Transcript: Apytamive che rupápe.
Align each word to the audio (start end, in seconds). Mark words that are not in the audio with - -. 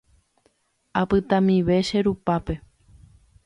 Apytamive 1.01 1.77
che 1.87 1.99
rupápe. 2.07 2.55